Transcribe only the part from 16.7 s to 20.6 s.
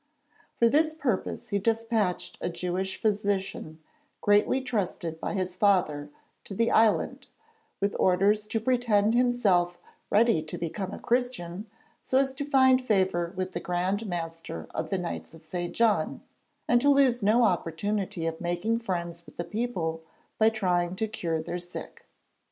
to lose no opportunity of making friends with the people by